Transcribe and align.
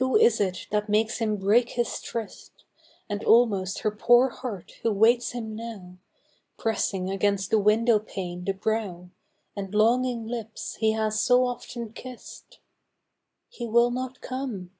who 0.00 0.16
is 0.16 0.40
it 0.40 0.66
that 0.72 0.88
makes 0.88 1.18
him 1.18 1.36
break 1.36 1.68
his 1.68 2.00
tryst, 2.00 2.64
And 3.08 3.22
almost 3.22 3.78
her 3.82 3.92
poor 3.92 4.28
heart 4.28 4.72
who 4.82 4.90
waits 4.92 5.30
him 5.30 5.54
now, 5.54 5.98
Pressing 6.58 7.08
against 7.08 7.52
the 7.52 7.58
window 7.60 8.00
pane 8.00 8.44
the 8.44 8.52
brow, 8.52 9.10
And 9.54 9.72
longing 9.72 10.24
Hps 10.26 10.78
he 10.78 10.90
has 10.94 11.22
so 11.22 11.44
often 11.46 11.92
kiss'd? 11.92 12.58
He 13.48 13.68
will 13.68 13.92
not 13.92 14.20
come 14.20 14.72